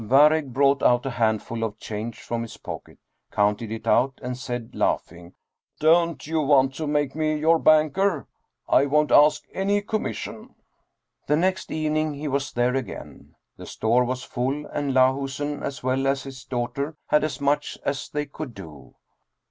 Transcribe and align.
Waregg 0.03 0.51
brought 0.51 0.81
out 0.81 1.05
a 1.05 1.11
handful 1.11 1.63
of 1.63 1.77
change 1.77 2.21
from 2.23 2.41
his 2.41 2.57
pocket, 2.57 2.97
counted 3.31 3.71
it 3.71 3.85
out, 3.85 4.17
and 4.23 4.35
said, 4.35 4.71
laughing," 4.73 5.35
Don't 5.79 6.25
you 6.25 6.41
want 6.41 6.73
to 6.73 6.87
make 6.87 7.13
me 7.13 7.35
your 7.35 7.59
banker? 7.59 8.25
I 8.67 8.87
won't 8.87 9.11
ask 9.11 9.43
any 9.53 9.79
commission." 9.83 10.55
The 11.27 11.35
next 11.37 11.69
evening 11.69 12.15
he 12.15 12.27
was 12.27 12.51
there 12.51 12.73
again. 12.75 13.35
The 13.57 13.67
store 13.67 14.03
was 14.03 14.23
full, 14.23 14.65
and 14.73 14.91
Lahusen 14.91 15.61
as 15.61 15.83
well 15.83 16.07
as 16.07 16.23
his 16.23 16.45
daughter 16.45 16.97
had 17.09 17.23
as 17.23 17.39
much 17.39 17.77
as 17.85 18.09
they 18.09 18.25
could 18.25 18.55
do. 18.55 18.95